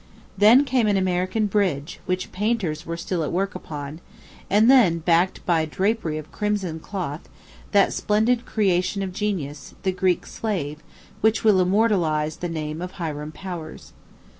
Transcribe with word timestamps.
Then 0.35 0.65
came 0.65 0.87
an 0.87 0.97
American 0.97 1.45
bridge, 1.45 1.99
which 2.07 2.31
painters 2.31 2.87
were 2.87 2.97
still 2.97 3.23
at 3.23 3.31
work 3.31 3.53
upon; 3.53 3.99
and 4.49 4.67
then, 4.67 4.97
backed 4.97 5.45
by 5.45 5.63
drapery 5.65 6.17
of 6.17 6.31
crimson 6.31 6.79
cloth, 6.79 7.29
that 7.71 7.93
splendid 7.93 8.43
creation 8.47 9.03
of 9.03 9.13
genius, 9.13 9.75
the 9.83 9.91
Greek 9.91 10.25
Slave, 10.25 10.81
which 11.21 11.43
will 11.43 11.61
immortalize 11.61 12.37
the 12.37 12.49
name 12.49 12.81
of 12.81 12.93
Hiram 12.93 13.31
Powers. 13.31 13.93